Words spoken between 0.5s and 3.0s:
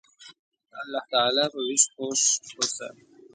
د الله تعالی په ویش خوښ اوسه.